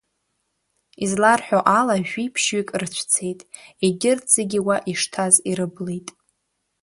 [1.03, 3.39] Изларҳәо ала, жәиԥшьҩык рыцәцеит,
[3.83, 6.07] егьырҭ зегьы уа ишҭаз ирыблит.